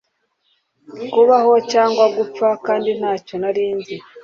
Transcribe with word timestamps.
Kubaho 1.13 1.53
cyangwa 1.71 2.05
gupfa 2.15 2.47
kandi 2.65 2.89
ntacyo 2.99 3.35
nari 3.41 3.63
nzi 3.77 3.95